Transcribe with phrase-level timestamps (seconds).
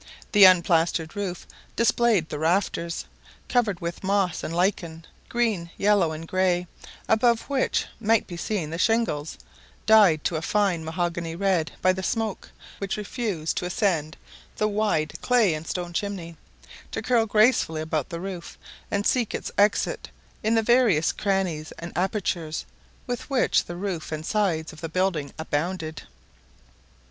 [0.31, 1.45] The unplastered roof
[1.75, 3.05] displayed the rafters,
[3.47, 6.65] covered with moss and lichens, green, yellow, and grey;
[7.07, 9.37] above which might be seen the shingles,
[9.85, 14.17] dyed to a fine mahogany red by the smoke which refused to ascend
[14.55, 16.35] the wide clay and stone chimney,
[16.89, 18.57] to curl gracefully about the roof,
[18.89, 20.09] and seek its exit
[20.41, 22.65] in the various crannies and apertures
[23.05, 26.07] with which the roof and sides of the building abounded.